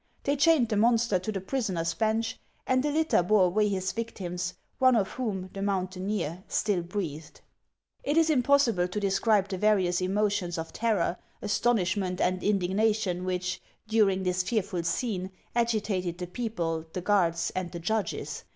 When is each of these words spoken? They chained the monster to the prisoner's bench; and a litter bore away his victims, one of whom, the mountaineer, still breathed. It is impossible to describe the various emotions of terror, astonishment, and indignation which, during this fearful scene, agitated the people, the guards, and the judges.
They 0.23 0.35
chained 0.35 0.69
the 0.69 0.77
monster 0.77 1.19
to 1.19 1.31
the 1.31 1.39
prisoner's 1.39 1.93
bench; 1.93 2.39
and 2.65 2.83
a 2.83 2.89
litter 2.89 3.21
bore 3.21 3.43
away 3.43 3.69
his 3.69 3.91
victims, 3.91 4.55
one 4.79 4.95
of 4.95 5.11
whom, 5.11 5.51
the 5.53 5.61
mountaineer, 5.61 6.43
still 6.47 6.81
breathed. 6.81 7.39
It 8.03 8.17
is 8.17 8.31
impossible 8.31 8.87
to 8.87 8.99
describe 8.99 9.49
the 9.49 9.59
various 9.59 10.01
emotions 10.01 10.57
of 10.57 10.73
terror, 10.73 11.17
astonishment, 11.43 12.19
and 12.19 12.41
indignation 12.41 13.25
which, 13.25 13.61
during 13.87 14.23
this 14.23 14.41
fearful 14.41 14.81
scene, 14.81 15.29
agitated 15.55 16.17
the 16.17 16.25
people, 16.25 16.83
the 16.93 17.01
guards, 17.01 17.51
and 17.55 17.71
the 17.71 17.77
judges. 17.79 18.43